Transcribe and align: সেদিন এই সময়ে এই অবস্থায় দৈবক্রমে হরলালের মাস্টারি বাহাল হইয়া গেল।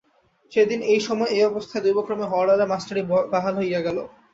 সেদিন 0.51 0.79
এই 0.91 0.99
সময়ে 1.07 1.33
এই 1.35 1.43
অবস্থায় 1.51 1.83
দৈবক্রমে 1.85 2.25
হরলালের 2.31 2.71
মাস্টারি 2.73 3.01
বাহাল 3.33 3.53
হইয়া 3.61 3.81
গেল। 3.87 3.97